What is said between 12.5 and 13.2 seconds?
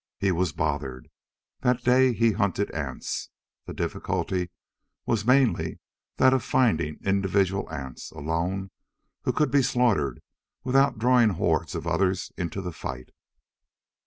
the fight.